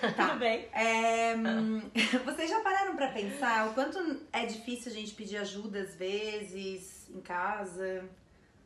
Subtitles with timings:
[0.00, 0.28] Tá.
[0.28, 0.68] Tudo bem?
[0.72, 1.34] É,
[2.24, 3.98] vocês já pararam pra pensar o quanto
[4.32, 8.04] é difícil a gente pedir ajuda às vezes em casa,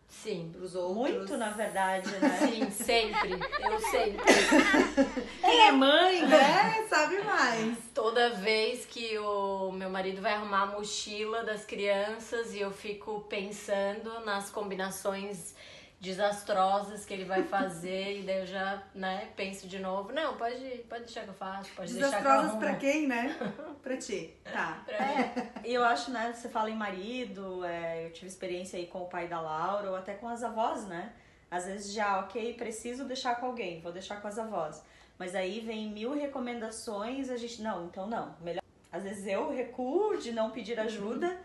[0.08, 0.50] Sim.
[0.52, 1.16] pros outros?
[1.16, 2.28] Muito, na verdade, né?
[2.40, 3.32] Sim, sempre.
[3.32, 4.24] Eu sempre.
[5.40, 6.86] Quem é mãe, né?
[6.88, 7.78] Sabe mais.
[7.94, 13.20] Toda vez que o meu marido vai arrumar a mochila das crianças e eu fico
[13.28, 15.54] pensando nas combinações
[16.00, 20.58] desastrosas que ele vai fazer e daí eu já, né, penso de novo, não, pode,
[20.88, 22.60] pode deixar que eu faço, pode deixar que eu Desastrosas arrumo.
[22.60, 23.36] pra quem, né?
[23.82, 24.34] Pra ti.
[24.44, 24.82] Tá.
[24.84, 25.50] Pra mim.
[25.64, 29.08] E eu acho, né, você fala em marido, é, eu tive experiência aí com o
[29.08, 31.12] pai da Laura ou até com as avós, né?
[31.50, 34.82] Às vezes já, ok, preciso deixar com alguém, vou deixar com as avós.
[35.18, 38.62] Mas aí vem mil recomendações, a gente, não, então não, melhor.
[38.92, 41.38] Às vezes eu recuo de não pedir ajuda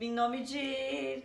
[0.00, 1.22] em nome de.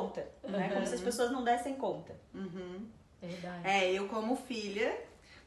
[0.00, 0.70] Conta, né?
[0.72, 2.14] Como se as pessoas não dessem conta.
[2.34, 2.86] Uhum.
[3.22, 3.60] Verdade.
[3.66, 4.94] É, eu como filha,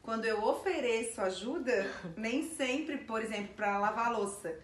[0.02, 4.54] quando eu ofereço ajuda, nem sempre, por exemplo, pra lavar a louça,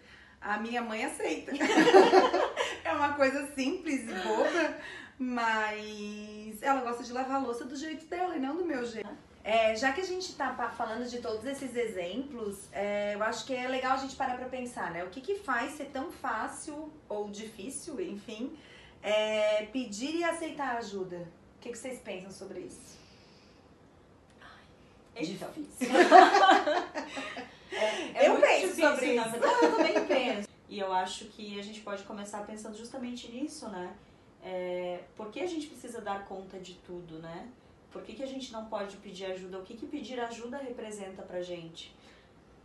[0.41, 1.51] a minha mãe aceita.
[2.83, 4.75] é uma coisa simples e boba,
[5.17, 9.09] mas ela gosta de lavar a louça do jeito dela e não do meu jeito.
[9.43, 13.45] É, já que a gente tá pa- falando de todos esses exemplos, é, eu acho
[13.45, 15.03] que é legal a gente parar pra pensar, né?
[15.03, 18.57] O que que faz ser tão fácil ou difícil, enfim,
[19.09, 21.27] é, pedir e aceitar ajuda?
[21.57, 22.95] O que, que vocês pensam sobre isso?
[25.15, 25.49] Então,
[28.21, 29.29] Eu muito penso difícil, sobre isso.
[29.29, 29.55] verdade.
[29.63, 30.49] Eu também penso.
[30.67, 33.95] E eu acho que a gente pode começar pensando justamente nisso, né?
[34.43, 37.47] É, por que a gente precisa dar conta de tudo, né?
[37.91, 39.59] Por que, que a gente não pode pedir ajuda?
[39.59, 41.95] O que, que pedir ajuda representa pra gente?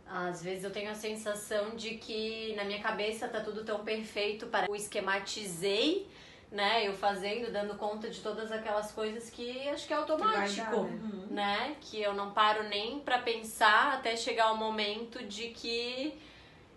[0.05, 4.47] Às vezes eu tenho a sensação de que na minha cabeça tá tudo tão perfeito
[4.47, 6.05] para eu esquematizei,
[6.51, 6.85] né?
[6.85, 10.97] Eu fazendo, dando conta de todas aquelas coisas que acho que é automático, vai dar,
[10.97, 11.27] né?
[11.29, 11.75] né?
[11.79, 16.13] Que eu não paro nem pra pensar até chegar o momento de que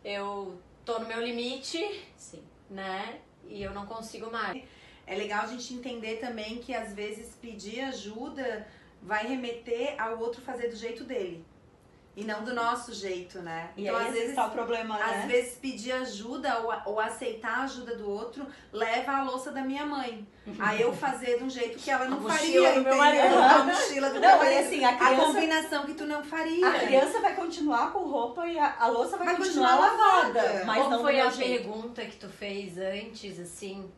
[0.05, 2.43] eu tô no meu limite, Sim.
[2.71, 3.19] né?
[3.49, 4.63] E eu não consigo mais.
[5.07, 8.67] É legal a gente entender também que às vezes pedir ajuda
[9.03, 11.45] vai remeter ao outro fazer do jeito dele.
[12.17, 13.71] E não do nosso jeito, né?
[13.77, 15.05] E então, aí às vezes, tá o problema, né?
[15.05, 19.63] às vezes pedir ajuda ou, ou aceitar a ajuda do outro leva a louça da
[19.63, 20.25] minha mãe.
[20.61, 23.37] Aí eu fazer de um jeito que ela não A faria, do meu marido.
[23.37, 24.61] A mochila do Não, meu marido.
[24.67, 26.69] assim, a A criança- combinação que tu não faria.
[26.69, 30.43] A criança vai continuar com roupa e a, a louça vai, Vai continuar, continuar lavada.
[30.43, 30.65] lavada.
[30.67, 31.65] Mas Qual não foi a jeito.
[31.65, 33.91] pergunta que tu fez antes, assim?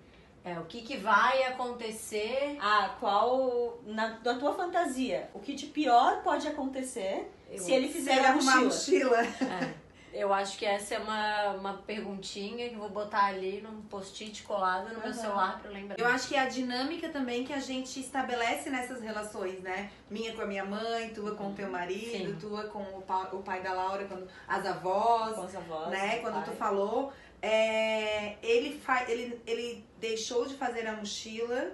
[0.46, 2.56] É, o que que vai acontecer?
[2.60, 3.80] Ah, qual.
[3.84, 8.34] Na, na tua fantasia, o que de pior pode acontecer Eu- se ele fizer a
[8.34, 8.62] mochila?
[8.64, 9.22] mochila.
[9.22, 9.74] É,
[10.12, 14.42] eu acho que essa é uma, uma perguntinha que eu vou botar ali num post-it
[14.44, 15.12] colado no meu Aham.
[15.12, 15.98] celular pra eu lembrar.
[15.98, 19.90] Eu acho que é a dinâmica também que a gente estabelece nessas relações, né?
[20.10, 22.36] Minha com a minha mãe, tua com o teu marido, Sim.
[22.40, 25.88] tua com o pai, o pai da Laura, quando, as avós, Com as avós.
[25.90, 26.18] né?
[26.20, 26.56] Quando tu pai.
[26.56, 27.12] falou,
[27.42, 31.72] é, ele, fa, ele, ele deixou de fazer a mochila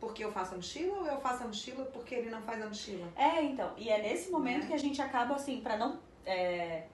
[0.00, 2.66] porque eu faço a mochila ou eu faço a mochila porque ele não faz a
[2.66, 3.08] mochila?
[3.16, 3.72] É, então.
[3.76, 4.66] E é nesse momento Né?
[4.68, 5.98] que a gente acaba, assim, pra não.
[6.24, 6.84] é,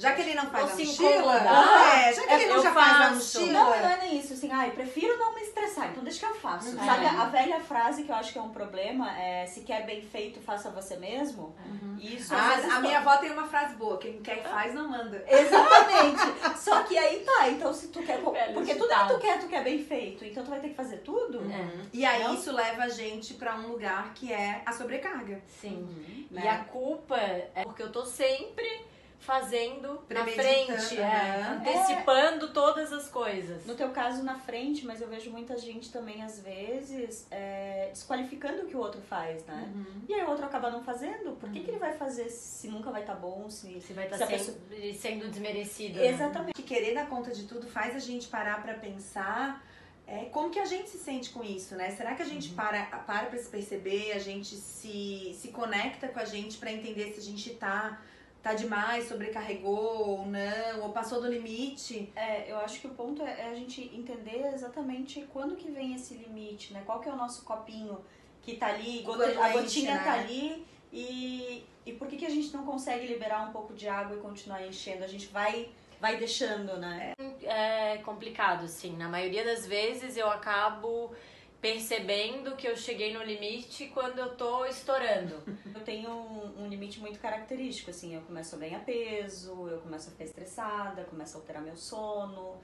[0.00, 2.72] Já que ele não faz Ou a mochila, incomodar, é, já que ele não já
[2.72, 3.40] faz a faço.
[3.40, 3.52] mochila.
[3.52, 6.34] Não, não é nem isso, assim, ai, prefiro não me estressar, então deixa que eu
[6.36, 6.70] faço.
[6.70, 6.84] Uhum.
[6.86, 7.08] Sabe, É.
[7.08, 10.40] a velha frase que eu acho que é um problema é se quer bem feito,
[10.40, 11.54] faça você mesmo.
[12.00, 14.72] Isso às Ah, vezes a to- minha avó tem uma frase boa, quem quer faz
[14.72, 15.22] não manda.
[15.28, 16.20] Exatamente.
[16.58, 18.18] Só que aí tá, então se tu quer.
[18.20, 20.24] Velho Porque tudo que tu quer, tu quer bem feito.
[20.24, 21.40] Então tu vai ter que fazer tudo?
[21.52, 22.34] É, E aí Não?
[22.34, 25.42] isso leva a gente pra um lugar que é a sobrecarga.
[25.60, 26.26] sim.
[26.30, 26.42] Né?
[26.44, 28.86] E a culpa é porque eu tô sempre
[29.20, 31.60] fazendo na frente, é, né?
[31.60, 33.64] antecipando todas as coisas.
[33.66, 38.62] No teu caso, na frente, mas eu vejo muita gente também, às vezes, é, desqualificando
[38.62, 39.70] o que o outro faz, né?
[39.74, 40.02] Uhum.
[40.08, 41.36] E aí o outro acaba não fazendo.
[41.38, 43.48] Por que, que ele vai fazer se nunca vai estar bom?
[43.50, 43.80] Se...
[43.80, 45.98] Você vai Se estar a sendo, sendo desmerecido.
[45.98, 46.08] né?
[46.08, 46.54] Exatamente.
[46.54, 49.62] Que querer dar conta de tudo faz a gente parar pra pensar
[50.10, 51.90] é, como que a gente se sente com isso, né?
[51.92, 56.18] Será que a gente para para pra se perceber, a gente se, se conecta com
[56.18, 58.02] a gente pra entender se a gente tá,
[58.42, 62.10] tá demais, sobrecarregou ou não, ou passou do limite?
[62.16, 65.94] É, eu acho que o ponto é, é a gente entender exatamente quando que vem
[65.94, 66.82] esse limite, né?
[66.86, 67.98] Qual que é o nosso copinho
[68.42, 70.02] que tá ali, gota- a gotinha né?
[70.04, 73.88] tá ali e, e por que, que a gente não consegue liberar um pouco de
[73.88, 75.04] água e continuar enchendo?
[75.04, 75.68] A gente vai,
[76.00, 77.12] vai deixando, né?
[77.42, 78.96] é complicado, sim.
[78.96, 81.12] Na maioria das vezes eu acabo
[81.60, 85.36] percebendo que eu cheguei no limite quando eu tô estourando.
[85.74, 90.08] Eu tenho um, um limite muito característico, assim, eu começo a ganhar peso, eu começo
[90.08, 92.56] a ficar estressada, começo a alterar meu sono.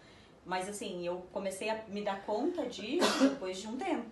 [0.44, 4.06] Mas assim, eu comecei a me dar conta disso depois de um tempo.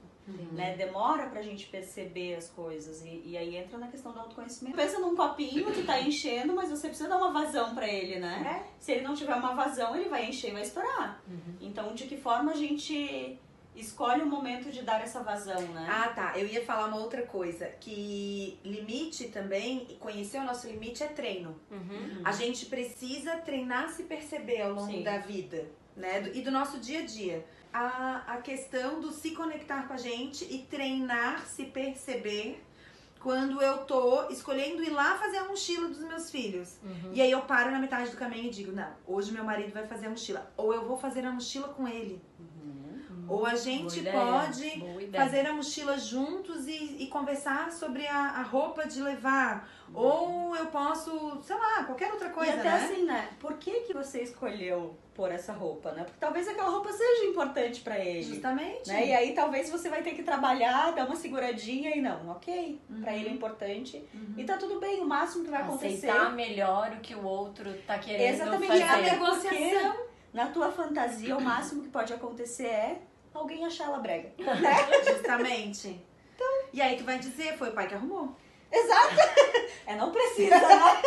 [0.53, 0.75] né?
[0.77, 3.05] Demora pra gente perceber as coisas.
[3.05, 4.75] E, e aí entra na questão do autoconhecimento.
[4.77, 8.63] Pensa num copinho que tá enchendo, mas você precisa dar uma vazão pra ele, né?
[8.65, 8.73] É.
[8.81, 11.23] Se ele não tiver uma vazão, ele vai encher e vai estourar.
[11.61, 13.39] Então, de que forma a gente
[13.75, 15.87] escolhe o momento de dar essa vazão, né?
[15.89, 16.39] Ah, tá.
[16.39, 17.67] Eu ia falar uma outra coisa.
[17.81, 21.59] Que limite também, conhecer o nosso limite é treino.
[21.71, 22.23] Uhum.
[22.25, 25.03] A gente precisa treinar se perceber ao longo Sim.
[25.03, 25.67] da vida,
[25.97, 26.31] né?
[26.33, 27.45] E do nosso dia a dia.
[27.73, 32.63] A, a questão do se conectar com a gente e treinar se perceber
[33.19, 36.79] quando eu tô escolhendo ir lá fazer a mochila dos meus filhos.
[36.83, 37.11] Uhum.
[37.15, 39.87] E aí eu paro na metade do caminho e digo, não, hoje meu marido vai
[39.87, 40.53] fazer a mochila.
[40.59, 42.23] Ou eu vou fazer a mochila com ele.
[43.29, 48.17] Ou a gente Boa pode Boa fazer a mochila juntos e, e conversar sobre a,
[48.17, 49.69] a roupa de levar.
[49.93, 52.85] Ou eu posso, sei lá, qualquer outra coisa, e até né?
[52.85, 53.29] assim, né?
[53.39, 56.03] Por que, que você escolheu pôr essa roupa, né?
[56.03, 58.23] Porque talvez aquela roupa seja importante pra ele.
[58.25, 58.89] Justamente.
[58.89, 59.07] Né?
[59.09, 63.13] E aí talvez você vai ter que trabalhar, dar uma seguradinha e não, ok, pra
[63.13, 63.19] Uhum.
[63.19, 64.05] ele é importante.
[64.37, 66.09] E tá tudo bem, o máximo que vai acontecer.
[66.11, 68.83] Aceitar melhor o que o outro tá querendo Exatamente, fazer.
[68.83, 69.93] é a negociação.
[69.93, 73.03] porque na tua fantasia o máximo que pode acontecer é
[73.35, 74.33] alguém achar ela brega.
[75.07, 76.01] Justamente.
[76.73, 78.35] E aí tu vai dizer, foi o pai que arrumou.
[79.87, 81.03] É, não precisa, né?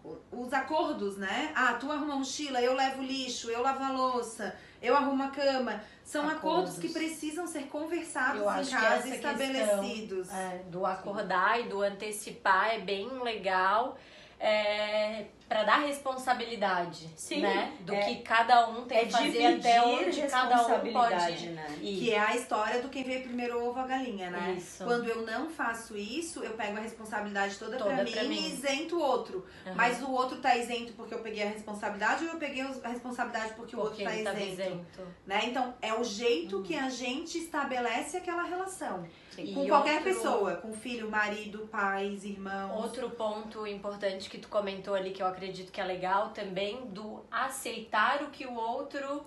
[0.30, 1.50] Os acordos, né?
[1.52, 5.24] Ah, tu arruma a mochila, eu levo o lixo, eu lavo a louça, eu arrumo
[5.24, 5.82] a cama.
[6.04, 6.78] São acordos, Acordos.
[6.78, 10.30] que precisam ser conversados Eu em casa, estabelecidos.
[10.32, 13.98] É, do acordar e do antecipar é bem legal.
[14.38, 17.72] É, para dar responsabilidade, Sim, né?
[17.80, 21.48] Do é- que cada um tem É que fazer até onde cada um responsabilidade, pode
[21.50, 21.66] né?
[21.80, 24.54] Que é a história do quem veio primeiro o ovo a galinha, né?
[24.56, 24.84] Isso.
[24.84, 28.34] Quando eu não faço isso, eu pego a responsabilidade toda, Toda pra, mim, pra mim.
[28.36, 29.44] e isento o outro.
[29.66, 29.74] Aham.
[29.76, 33.52] Mas o outro tá isento porque eu peguei a responsabilidade ou eu peguei a responsabilidade
[33.54, 34.62] porque, o outro porque tá tava isento.
[34.62, 35.00] isento.
[35.26, 35.40] Né?
[35.44, 39.06] Então, é o jeito que a gente estabelece aquela relação.
[39.36, 42.84] E com qualquer outro- pessoa, com filho, marido, pais, irmãos.
[42.84, 47.24] Outro ponto importante que tu comentou ali, que eu acredito que é legal também, do
[47.30, 49.24] aceitar o que o outro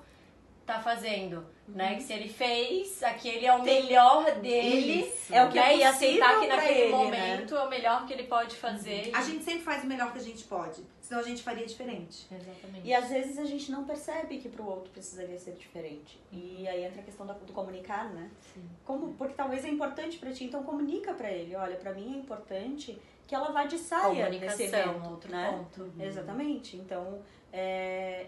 [0.66, 1.96] tá fazendo, né?
[1.96, 5.34] Que se ele fez, aquele é o melhor dele, Isso.
[5.34, 5.78] É o que é né?
[5.78, 6.98] E aceitar que naquele ele, né?
[6.98, 9.10] momento é o melhor que ele pode fazer.
[9.14, 12.28] A gente sempre faz o melhor que a gente pode, senão a gente faria diferente.
[12.30, 12.86] Exatamente.
[12.86, 16.20] E às vezes a gente não percebe que pro outro precisaria ser diferente.
[16.34, 18.30] E aí entra a questão da- do comunicar, né?
[18.54, 18.68] Sim.
[18.84, 21.56] Como, porque talvez é importante pra ti, então comunica pra ele.
[21.56, 25.52] Olha, pra mim é importante que ela vá de saia nesse evento, outro né?
[25.52, 25.92] ponto.
[26.00, 26.78] Exatamente.
[26.78, 27.22] Então,
[27.52, 28.28] é,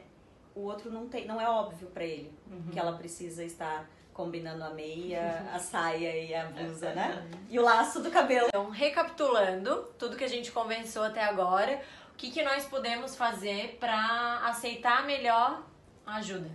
[0.54, 2.70] o outro não tem, não é óbvio pra ele Uhum.
[2.72, 7.26] que ela precisa estar combinando a meia, a saia e a blusa, né?
[7.50, 8.48] E o laço do cabelo.
[8.48, 11.82] Então, recapitulando tudo que a gente conversou até agora,
[12.12, 15.64] o que, que nós podemos fazer para aceitar melhor
[16.06, 16.52] a ajuda?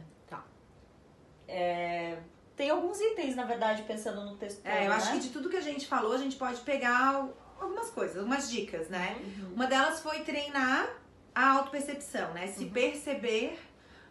[2.57, 4.65] Tem alguns itens, na verdade, pensando no texto.
[4.65, 5.13] É, eu todo, acho né?
[5.13, 7.27] que de tudo que a gente falou, a gente pode pegar
[7.61, 9.17] algumas coisas, algumas dicas, né?
[9.21, 9.55] Uhum.
[9.55, 10.89] Uma delas foi treinar
[11.35, 12.47] a autopercepção, né?
[12.47, 12.53] Uhum.
[12.55, 13.59] Se perceber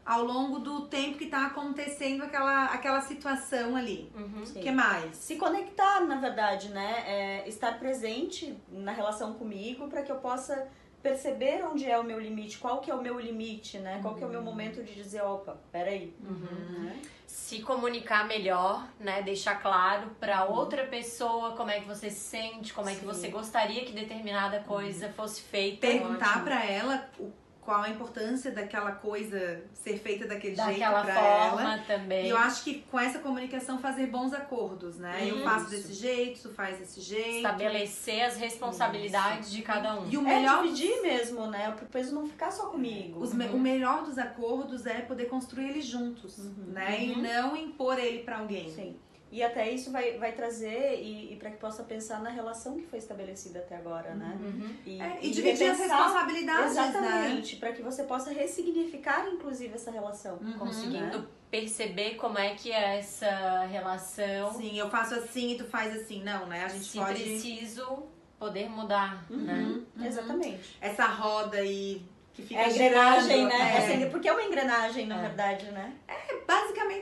[0.06, 4.12] ao longo do tempo que tá acontecendo aquela, aquela situação ali.
[4.16, 4.46] Uhum.
[4.46, 4.60] Sim.
[4.60, 5.16] que mais?
[5.16, 7.04] Se conectar, na verdade, né?
[7.08, 10.68] É, estar presente na relação comigo para que eu possa
[11.04, 14.00] perceber onde é o meu limite, qual que é o meu limite, né?
[14.02, 16.14] Qual que é o meu momento de dizer, opa, peraí.
[16.22, 17.02] Né?
[17.28, 19.22] Se comunicar melhor, né?
[19.22, 23.06] Deixar claro para outra pessoa como é que você se sente, como é que Sim.
[23.06, 25.86] você gostaria que determinada coisa fosse feita.
[25.88, 27.32] Perguntar pra ela o-
[27.64, 31.16] qual a importância daquela coisa ser feita daquele daquela jeito pra
[31.50, 31.84] forma ela.
[31.88, 32.26] também.
[32.26, 35.20] E eu acho que com essa comunicação fazer bons acordos, né?
[35.22, 35.44] Eu Isso.
[35.44, 37.38] faço desse jeito, tu faz desse jeito.
[37.38, 40.10] Estabelecer as responsabilidades de cada um.
[40.10, 41.72] E o É melhor dividir mesmo, né?
[41.72, 43.20] Pro peso não ficar só comigo.
[43.20, 47.04] Os me- O melhor dos acordos é poder construir eles juntos, né?
[47.06, 47.22] E Uhum.
[47.22, 48.70] não impor ele pra alguém.
[48.72, 48.96] Sim.
[49.34, 52.86] E até isso vai, vai trazer e, e para que possa pensar na relação que
[52.86, 54.38] foi estabelecida até agora, né?
[54.40, 54.76] Uhum.
[54.86, 56.88] E, É, e e dividir as repensar- responsabilidades, né?
[56.90, 60.38] Exatamente, para que você possa ressignificar, inclusive, essa relação.
[60.40, 60.54] Uhum.
[60.54, 61.26] Conseguindo Né?
[61.50, 64.54] perceber como é que é essa relação.
[64.54, 66.22] Sim, eu faço assim e tu faz assim.
[66.24, 66.66] Não, né?
[66.66, 67.20] A gente Se pode.
[67.24, 68.04] preciso
[68.38, 69.54] poder mudar, né?
[69.64, 70.06] Uhum, uhum.
[70.06, 70.78] Exatamente.
[70.80, 73.74] Essa roda aí que fica É a engrenagem, girando, né?
[73.74, 73.78] é.
[73.78, 75.22] Essa engre- Porque é uma engrenagem, na É.
[75.22, 75.94] verdade, né?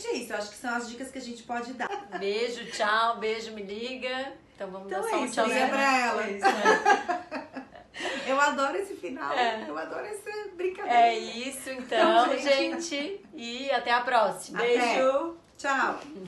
[0.02, 0.34] Basicamente é isso.
[0.34, 2.08] Eu acho que são as dicas que a gente pode dar.
[2.20, 4.34] Beijo, tchau, beijo, me liga.
[4.56, 6.24] Então vamos Então dar é só um liga pra ela.
[6.24, 7.62] É isso, né?
[8.26, 9.32] Eu adoro esse final.
[9.34, 9.66] É.
[9.68, 10.98] Eu adoro essa brincadeira.
[10.98, 12.82] É isso, então, Então, gente.
[12.82, 13.26] gente.
[13.34, 14.60] E até a próxima.
[14.60, 14.78] Até.
[14.78, 15.38] Beijo.
[15.58, 16.00] Tchau.